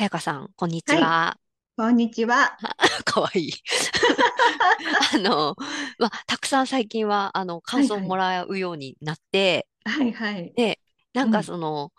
[0.00, 1.36] さやかさん、こんにちは。
[1.76, 2.56] こんにちは。
[3.04, 3.52] かわいい。
[5.14, 5.54] あの、
[5.98, 8.16] まあ、たくさん最近は、あの、感想をも。
[8.16, 10.54] らうようになって、はいはい。
[10.54, 10.80] で、
[11.12, 11.44] なんかうん。
[11.44, 11.92] その、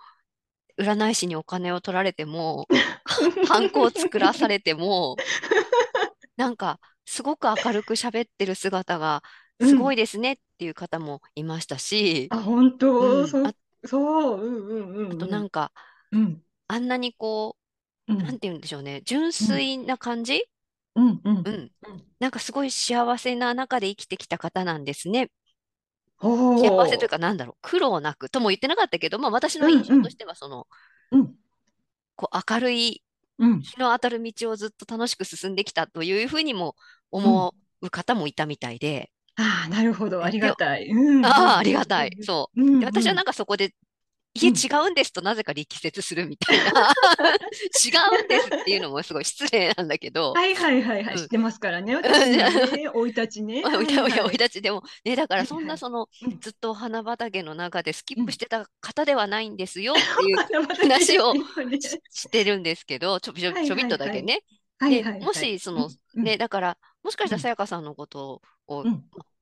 [0.79, 2.67] 占い師にお金を取られても、
[3.47, 5.15] ハンコを作らされても、
[6.37, 9.21] なんか、すごく明るく喋ってる姿が、
[9.61, 9.93] すごうん。
[9.93, 13.53] いですねっていう方もいましたし、あ、本当、うん、そう、あ、
[13.85, 15.71] そう、うんうあとんうんなんか、
[16.11, 16.21] うん。
[16.21, 16.45] うん。
[16.67, 17.57] あんなにこ
[18.07, 18.39] う、なんうん。
[18.39, 19.67] て言うんでしょうね、純うん。
[19.67, 20.43] 粋な感じ？
[20.95, 21.45] うんうん。
[21.45, 21.71] うん。
[22.19, 25.29] なんかすごい幸せな中で生きてきた方なんですね。
[26.55, 29.65] 幸せというほか、なんだろう、苦労なくとも言ってなかったけど、まあ私う。
[29.65, 29.69] の。
[29.69, 30.67] 印象としては、その、
[31.11, 31.37] うん。
[32.15, 33.03] こう明るい
[33.39, 33.71] うん。
[33.73, 36.75] 日の当たる道をずっと楽しく進んできたというふうにも
[37.23, 37.45] うん。
[37.45, 40.23] 思う方もいたみたいで、ああ、なるほど。
[40.23, 40.87] ありがたい。
[40.89, 42.11] うんうああ、りがたい。
[42.21, 42.61] そう。
[42.61, 42.79] うん。
[42.79, 43.23] で、私はなん。
[43.23, 43.73] かそこで、
[44.33, 44.87] いえ、違うん。
[44.87, 46.93] うんですとなぜか力説するみたいな
[47.83, 51.15] 違うんですっていうのもすごい失礼なんだけど、はいはいはいはい。
[51.15, 51.21] うん。
[51.21, 51.95] 知ってますからね。
[51.95, 53.63] 私のね、生い立ちね。
[54.23, 54.31] おい。
[54.31, 55.67] 立ちでも、ね、だからそん。
[55.67, 56.39] なその、うん。
[56.39, 58.25] ずっとお花畑の中でスキッうん。
[58.25, 60.37] プしてた方ではないんですよっていう
[60.91, 61.33] 話を。
[61.35, 63.87] し、してるんですけど、ちょびちょび、はいちょびっ。
[63.87, 64.39] とだけね。
[64.79, 65.33] はいで、も。
[65.33, 68.83] し、その、ね、んだから、もしかしたらさうんやかさんのことを、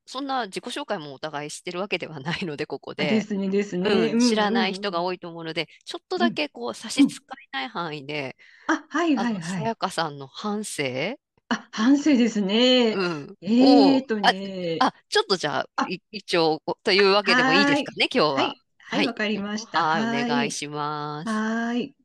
[0.09, 3.07] そんな自己紹介もお互いしてるわけではないので、ここで。
[3.07, 3.89] ですねですね。
[3.89, 4.81] うん、うん知らないうんうん。
[4.81, 7.09] 人が多いと思うので、ちょっとうんだけこう差し支うん。
[7.09, 8.35] えない範囲で、
[8.67, 9.41] あ、はいはいはい。
[9.43, 12.93] さやかさんの半生あ、反省ですね。
[12.93, 13.37] うん。
[13.57, 14.33] を、えーとあ、
[14.79, 14.87] ね。
[14.87, 17.65] あ、ちょっとじゃあ、あ、い一応、というわけでもいい。
[17.65, 18.33] ですかね、今日は。
[18.35, 18.63] はい。
[18.77, 19.07] はい、はい。
[19.07, 19.79] わかりました。
[19.89, 20.11] はい、お。
[20.11, 21.29] 願いします。
[21.29, 21.75] はーい。
[21.75, 21.95] はい。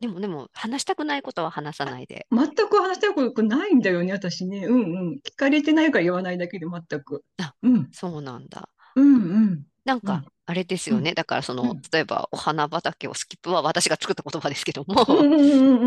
[0.00, 2.26] でも、でも、話したくないことは話さあ、ないで。
[2.30, 4.64] 全く話したいことないんだよね、私ね。
[4.66, 5.20] うんうん。
[5.26, 7.24] 聞かれてないから言わないだけで全く。
[7.38, 7.88] あ、うん。
[7.92, 8.68] そうなんだ。
[8.94, 9.18] うんう
[9.56, 9.66] ん。
[9.84, 10.24] なんか、うん。
[10.46, 10.96] あれですうん。
[10.98, 11.14] よね。
[11.14, 11.82] だから、その、うん。
[11.92, 15.32] 例えば、お花畑をスキップは私が作った言葉ですけども、ん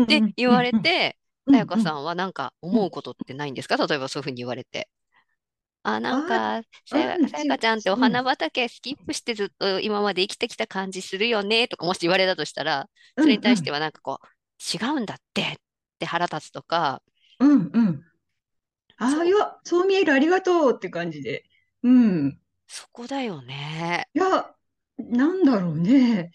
[0.04, 1.16] んで、うん言われて、
[1.50, 3.76] さやかさんはなんかうん思うことってないんですか？
[3.78, 4.88] 例えばそういうふうに言われて。
[5.84, 14.26] あ、なんあか、さや、うかちゃんっておうん、花畑スキップしてずっと今まで生きてきた感じするよねとかもし言われたとしたら、うん、それに対してうん、はなんかこう、
[14.78, 15.56] 違うんだってっ
[15.98, 17.02] て腹立つとか、
[17.40, 18.04] うん、うん。
[18.98, 21.44] ああ、いそう、や、そう見える、ありがとうって感じで。
[21.82, 22.38] うん。
[22.66, 24.08] そこだよね。
[24.14, 24.54] いや、
[24.98, 26.32] なんだろうね。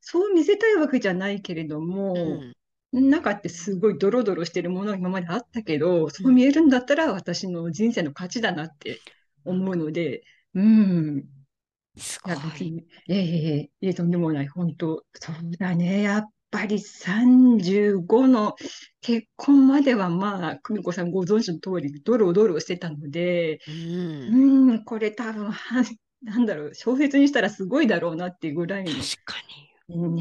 [0.00, 2.56] そう見せたいわけじゃないけれども、うん、
[3.00, 9.00] 中ってすごいドロドロしてるものが今まであったけど、うん、そう見えるんだったら私の人生の勝ちだなって
[9.44, 10.22] 思うので、
[10.54, 11.24] うん。
[11.96, 12.70] すごいい。
[12.70, 16.02] に、ええええいえ、とんでもない、本当、そうだね。
[16.02, 18.54] やっぱり35の
[19.00, 24.36] 結婚までは、まあ、久美子さんご存知の通り、ドロドロしてたので、うん、
[24.68, 25.84] うん、これ多分、は
[26.22, 29.08] なんだろう、小説にしたらすごいだろうなっていうぐらい確の。
[29.24, 29.75] かに。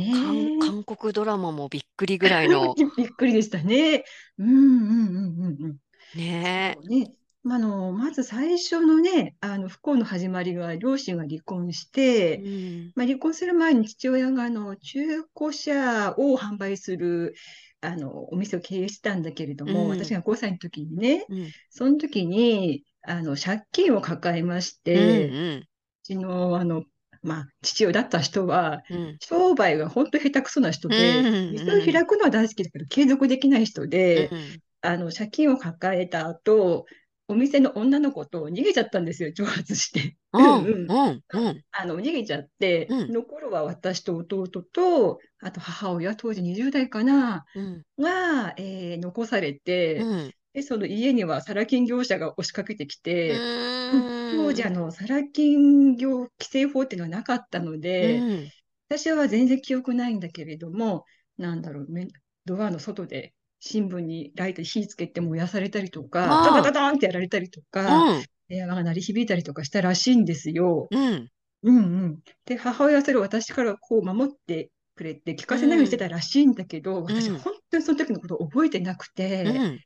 [0.09, 0.76] 韓、ねえ。
[0.76, 4.03] 韓国ドラマもびっくりぐらいの、 びっくりでしたね。
[4.38, 5.78] うんうんうんうんうん。
[6.14, 7.14] ねね。
[7.44, 11.86] まあの、まず最初のね、あの不幸の始まりが両親が離婚し
[12.18, 12.26] え。
[12.31, 12.44] うて、
[12.90, 17.36] ん、まあ、離婚する前に父親があの中古車を販売する
[17.82, 25.68] あのお店を経営してたんだけれども、私うん、が5歳の時にね、うん、その時にあの借金を抱えましうん、て、うん、
[26.03, 26.84] うちの、あの、
[27.25, 36.85] まあ、父親だった人は、うん、商売が本当下手くそな人うで、ん、店をうん、開くのは大好きだけど、継続できない人で、うん、あの、借金を抱えた後、
[37.28, 40.16] お店の女の子と逃げちゃったんですよ、蒸発して。
[40.34, 41.24] うんうん、うん。
[41.34, 53.48] うん、うん、あの、逃げちゃって、うん、残るは私と弟と、あと母親、当時20代かな、うん、が、えー残されて、うん、で、その家にはサラ金業者が押しかけてきうて、
[53.92, 54.06] うん。
[54.30, 58.52] 当時、あの、サラ金業規制法っていうのはなかったのうで、ん、
[58.90, 61.06] 私は全然記憶ないんだけれども、
[61.38, 62.08] なんだろう、め
[62.46, 70.91] ドアの外で新聞にライトに火つけて燃やされたりとか、ドドドあドーンってやられたりとあ、か、うん、電話が鳴り響いたりとかしたらしいんですよ。
[70.91, 71.32] うん、
[71.64, 72.24] うんうん。
[72.46, 79.84] で、母親はそれを私からこう守ってくれて聞うかせないようにしてん、たらしいんだけど、うん、私本当にその時のことを覚えてなくて、うん、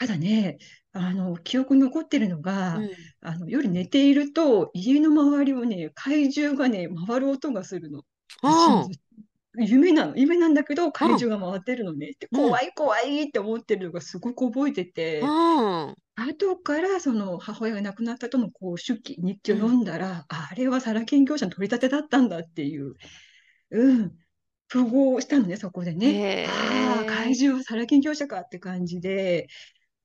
[0.00, 0.56] ただね、
[0.92, 8.02] あの、記憶に残ってるのが、うん、あの、夜寝ていると、家の周りをね、怪獣がね、回る音がするの。
[8.42, 9.00] あです。
[9.58, 10.16] 夢なの。
[10.16, 12.12] 夢なんだけど、あ、怪うん、獣が回ってるのね。
[12.18, 22.94] で、うん、怖い怖いって思ってるのがすごく覚えてうて、ん、後からその母親が亡くなったとのこう手記、日記を読うん、んだら、ああれはサラ金業者の取り立てだったんだっていう、
[23.70, 24.18] うん、
[24.68, 26.44] 符合したのね、そこでへね。
[26.46, 29.48] ああ、怪え、獣はサラ金業者かって感じで、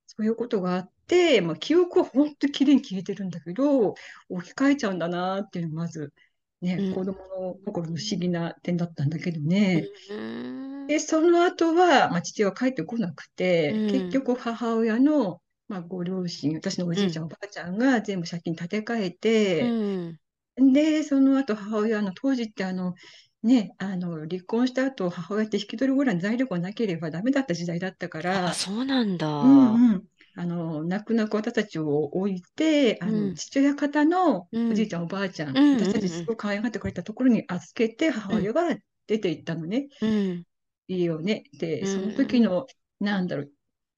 [0.08, 3.96] そういうことがあって、まあ、記憶は本当にきれいに消えてるんだけど、
[4.30, 6.14] 置き換えちゃうんだなっていうのがまず、
[6.62, 6.90] ね、うん。
[6.90, 9.90] 子供の心の不思議な点だったんだけどね。
[10.08, 10.88] うん。
[10.88, 13.26] で、その後は、まあ、父は帰ってこなく
[13.68, 14.22] うて、結ん。
[14.22, 17.06] 局母親の、まあ、ご両親、私のおうん。
[17.06, 19.12] じいちゃん、おばあちゃんが全部借金立て替え
[19.60, 19.76] うて、
[20.12, 20.20] ん。
[20.58, 22.96] で、その後母親の当時ってあの、
[23.46, 29.48] ね、あの、離婚した後、母親って引き取るぐらいの財力がなければダメだった時代だったかあ、ら、そうなんうだ。
[29.48, 30.10] んうん。
[30.36, 33.36] あの、泣く泣く私たちを置いて、あの、うん。
[33.36, 34.70] 父親方のうん。
[34.70, 35.64] おじいちゃん、おばあちゃん、うん。
[35.72, 36.24] 私たちうん。
[36.24, 38.46] すごく可愛がってくれたところに預けて、母うん。
[38.46, 38.64] 親が
[39.08, 39.90] 出て行ったのね。
[40.02, 40.46] うん。
[40.88, 41.44] 家をね。
[41.80, 42.42] うで、その時ん。
[42.42, 42.68] の、
[43.00, 43.52] なんだろう、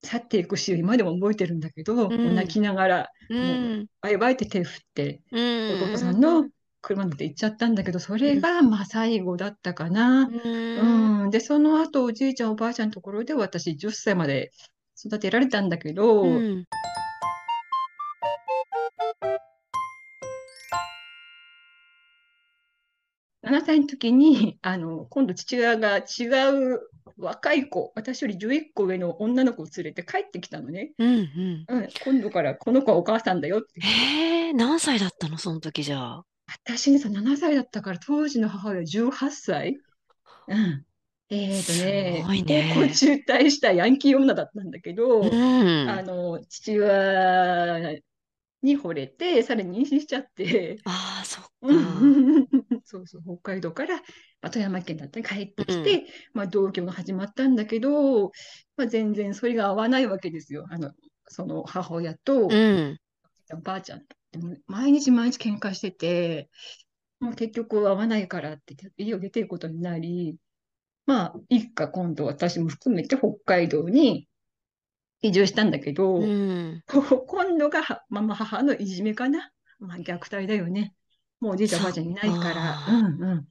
[0.03, 2.51] 去っていくシーン、今でも覚えてるんだけど、もう泣うん。
[2.51, 3.87] きながら、うもう、ん。
[4.01, 6.17] バイバイって手振って、う弟さん。
[6.17, 6.49] んの
[6.81, 8.19] 車乗って行っちゃったんだけど、そうん。
[8.19, 10.29] れが、まあ、最後だったかな。
[10.29, 11.23] うん。
[11.23, 11.29] うん。
[11.29, 14.51] で、その後、おじいちゃん、おばあちゃんのところで、私、10歳まで
[15.03, 16.65] 育てられたんだけど、うん。
[23.43, 26.25] 7歳の時に、あの、今度父親が違
[26.73, 26.81] う
[27.17, 30.91] 若い子、私より11個上の女の子を連れて帰ってきたのね。
[30.99, 31.07] うん。
[31.07, 31.65] うん。
[31.69, 33.79] うん、今度からこの子はお母さんだよって
[34.49, 36.23] え、何歳だったの、その時じゃあ。
[36.47, 39.81] 私にさ、7歳だったから、当時の母親18歳？
[40.47, 40.85] うん。
[41.29, 42.87] えーとすね、ごい高校ね。
[42.87, 45.37] 中退したヤンキー女だったんだけうど、
[45.83, 46.03] あん。
[46.03, 47.91] の、父親
[48.63, 52.17] に惚れて、さらに妊娠しちゃって、ああ、そっうか。
[52.45, 52.47] ん
[52.83, 54.03] そうそう、北海道から、ま
[54.43, 55.73] あ、富山県だったり帰ってうん。
[55.73, 58.27] きて、まあ、同居が始まったんだけど、
[58.77, 60.65] まあ、全然それが合わないわけですよ。
[60.71, 60.93] あの、
[61.27, 62.15] その母親
[62.47, 62.97] うとん。
[63.53, 64.16] おばあちゃんと。
[64.31, 66.49] でも毎日毎日喧嘩してて、
[67.19, 70.37] もう結局合わないからって家を出ていくことになり、
[71.05, 74.27] まあ、一家今度私も含めて北海道に
[75.21, 76.83] 移住したんだけうど、ん。
[76.87, 79.51] 今度がはママ母のいじめかな。
[79.79, 80.93] まあ、虐待だよね。
[81.39, 82.83] もうおじいちゃんおばあちゃんいないから。
[82.87, 83.01] うか。
[83.01, 83.47] ん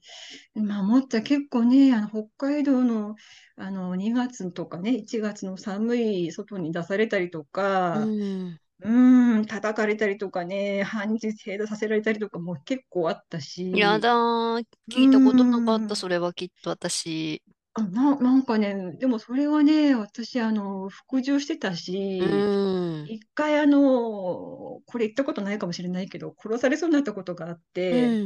[0.55, 0.67] うん。
[0.67, 3.15] まあ、もっと結構ね、あの北海道の、
[3.57, 8.59] あの2月とかね、1月の寒い外に出されたりとうか、ん。
[8.79, 13.41] うん、叩かれたりとかね、半日正座させられたりとかも結構あった
[13.71, 14.65] やし、だー。
[14.87, 17.41] う聞いたことなかった、ん、それはきっと私。
[17.73, 21.75] あ、な、なんかね、でもそれはね、私、あの、服従してた
[22.19, 22.51] うし、
[23.05, 23.11] ん。
[23.11, 23.81] 一回、あの、
[24.85, 28.17] これ言ったことないかもしれないけど、殺されそうになったことがあっうんて、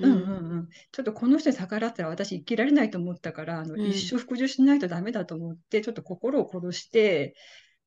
[0.00, 0.68] うんううんんうん。
[0.92, 4.10] ちょっとこの人に逆らったら私生きられないと思ったから、あの、一ん。
[4.10, 7.34] 生服従しないとダメだと思って、ちょっと心を殺して、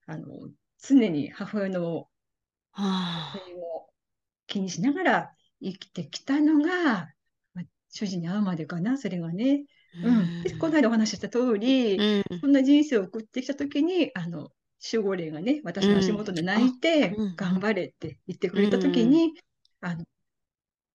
[0.07, 0.27] あの、
[0.79, 2.09] 常に母親の
[2.71, 3.49] はあ。
[3.55, 3.89] を
[4.47, 7.13] 気にしながら生きてきたのが、
[7.53, 9.65] まあ主人に会うまでかな、それがね。
[9.93, 10.35] ううん。
[10.41, 10.77] で、このん。
[10.77, 12.23] 間お話しした通り、うん。
[12.41, 14.51] そんな人生を送ってきたときに、あの、
[14.93, 16.13] 守護霊がね、う私の足ん。
[16.13, 18.63] 元で泣あ、いて、うん頑張れって言ってくうん。
[18.63, 19.19] れたときうん。
[19.19, 19.33] に、
[19.81, 20.05] あの、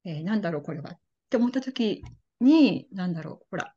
[0.05, 0.93] えーなんだろう、これは。
[0.93, 2.09] って思ったとき
[2.41, 3.74] に、なんだろう、ほら、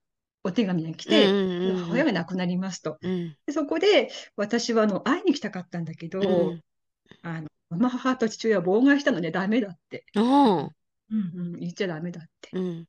[0.47, 1.39] お手紙が来うて、
[1.75, 2.05] 母親ん。
[2.05, 2.99] が亡くなりますと。
[3.01, 3.37] うん。
[3.45, 6.63] で、そこで、私はあの会いに来たかったんだけど、うん。
[7.23, 10.05] あの、母と父親は妨害したのでダメだって。
[10.15, 10.75] うん。
[11.11, 11.19] うん
[11.53, 12.51] うん、言っちゃダメだって。
[12.51, 12.87] うん。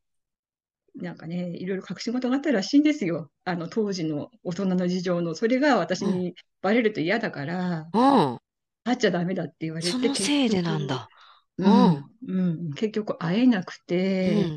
[0.96, 3.30] なんかね、いろいろ隠し事があったらしいんですよ。
[3.44, 5.34] あの、当時の大人の事情の。
[5.34, 6.24] それが私うん。
[6.24, 8.38] にバレると嫌だから、うん。
[8.84, 11.10] 会っちゃダメだって言われそて、結のせいでなん局、だ。
[11.58, 12.04] ううん。
[12.04, 14.54] ん、うん、結局会えなくて、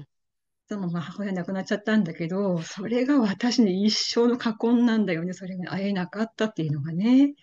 [0.75, 0.81] うん。
[0.81, 5.33] そのまま母親亡くなっちゃったんだけど、それが私の一生の過婚なんだよね。
[5.33, 7.33] それが会えなかったっていうのがね。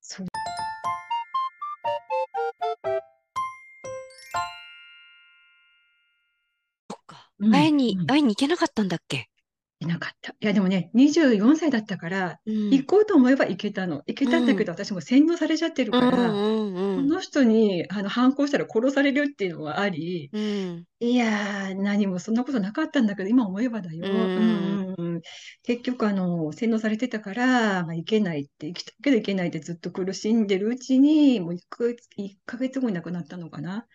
[0.00, 0.26] そう、
[7.06, 7.30] か。
[7.38, 8.06] うん、会いに、うん。
[8.06, 9.16] 会いに行けなかったんだっけ？
[9.16, 9.37] い
[9.88, 10.32] なかった。
[10.32, 12.70] いや、でもね、24歳だったから、うん。
[12.70, 14.02] 行こうと思えば行けたの。
[14.06, 14.30] 行けうん。
[14.30, 17.08] たんだけど、私も洗脳されちゃってるうんから、うんうん。
[17.08, 20.84] この人にあの反抗したら殺されるっていうのがあり、うん。
[21.00, 24.06] いやー、何もそんなことなかったんだけど、今思えばだうよ。
[24.08, 24.40] うん。
[24.40, 25.22] んうんうん。
[25.62, 33.86] 結局、あの、洗脳されてたから、まあ、行けないって、行きたいけど行けないってずっと苦しんでるうちに、もう1ヶ月、1ヶ月後に亡くなったのかな。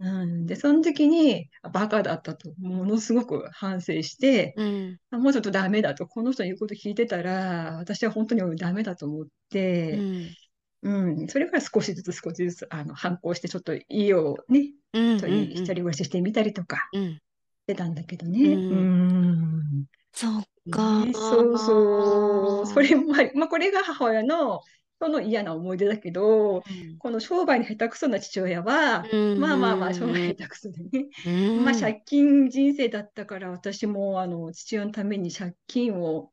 [0.00, 0.46] うん。
[0.46, 4.98] で、その時に、あバカだったと、ものすごく反省して、うん。
[5.10, 10.34] あもうちょっとダメだと、この人の言うこと聞いてたら、私は本当にダメだと思って、うん。
[10.80, 15.16] うん、それから少しずつ少しずつあの反抗して、ちょっと家をね、うん。
[15.16, 15.64] 一うん。
[15.64, 17.14] 人、暮らししてみたりとかうん。
[17.14, 17.20] し
[17.66, 18.54] てたんだけどうね。
[18.54, 19.58] うん。
[19.82, 19.84] ん。
[20.12, 21.04] そっか。
[21.04, 22.66] ね、そうそう。
[22.66, 24.60] それもあり、まあ、これが母親の、
[25.00, 26.98] その嫌な思い出だけど、うん。
[26.98, 30.14] この商売に下手くそな父親は、うまあまあまあ、商売ん。
[30.14, 31.06] 下手くそでね。
[31.26, 31.30] う
[31.62, 31.80] まあ、ん。
[31.80, 36.32] 借金人生だったから、私も、あの、父親のために借金を、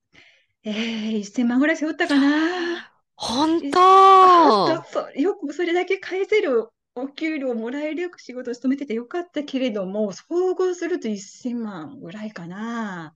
[0.64, 2.92] えー、1000万ぐらい背負ったかな。
[3.16, 4.84] 本当。
[4.84, 13.14] そ、よくそれだけ返せるお給料もらえる仕事を勤めててよかったけれども、総合すると1000万ぐらいかな。